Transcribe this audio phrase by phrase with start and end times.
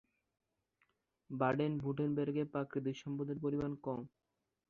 [1.29, 3.99] বাডেন-ভুর্টেনবের্গে প্রাকৃতিক সম্পদের পরিমাণ কম।